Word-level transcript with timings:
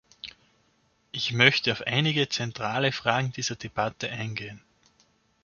Ich 1.11 1.31
möchte 1.31 1.71
auf 1.71 1.83
einige 1.85 2.27
zentrale 2.27 2.91
Fragen 2.91 3.33
dieser 3.33 3.55
Debatte 3.55 4.09
eingehen. 4.09 4.59